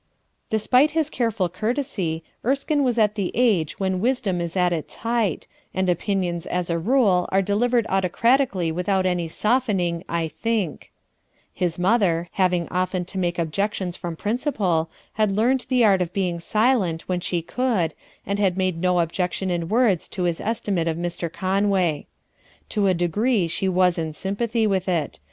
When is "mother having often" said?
11.77-13.05